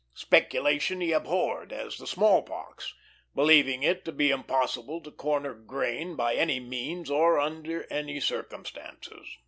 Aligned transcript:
Speculation 0.15 0.99
he 0.99 1.11
abhorred 1.11 1.71
as 1.71 1.97
the 1.97 2.07
small 2.07 2.41
pox, 2.41 2.91
believing 3.35 3.83
it 3.83 4.03
to 4.05 4.11
be 4.11 4.31
impossible 4.31 4.99
to 4.99 5.11
corner 5.11 5.53
grain 5.53 6.15
by 6.15 6.33
any 6.33 6.59
means 6.59 7.11
or 7.11 7.37
under 7.39 7.85
any 7.93 8.19
circumstances. 8.19 9.37